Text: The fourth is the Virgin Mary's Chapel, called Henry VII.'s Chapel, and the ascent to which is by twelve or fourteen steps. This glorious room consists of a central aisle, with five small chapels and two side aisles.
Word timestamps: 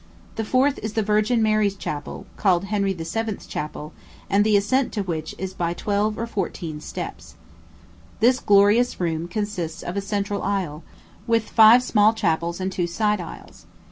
The 0.35 0.43
fourth 0.43 0.79
is 0.81 0.93
the 0.93 1.03
Virgin 1.03 1.43
Mary's 1.43 1.75
Chapel, 1.75 2.25
called 2.35 2.63
Henry 2.65 2.91
VII.'s 2.93 3.45
Chapel, 3.45 3.93
and 4.31 4.43
the 4.43 4.57
ascent 4.57 4.91
to 4.93 5.03
which 5.03 5.35
is 5.37 5.53
by 5.53 5.75
twelve 5.75 6.17
or 6.17 6.25
fourteen 6.25 6.81
steps. 6.81 7.35
This 8.19 8.39
glorious 8.39 8.99
room 8.99 9.27
consists 9.27 9.83
of 9.83 9.95
a 9.95 10.01
central 10.01 10.41
aisle, 10.41 10.81
with 11.27 11.47
five 11.51 11.83
small 11.83 12.13
chapels 12.13 12.59
and 12.59 12.71
two 12.71 12.87
side 12.87 13.21
aisles. 13.21 13.67